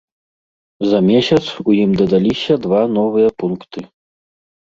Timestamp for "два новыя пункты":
2.65-3.79